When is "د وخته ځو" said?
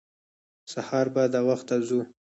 1.33-2.01